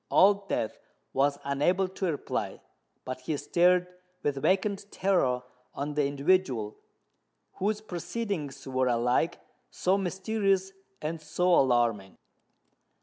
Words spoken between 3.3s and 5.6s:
stared with vacant terror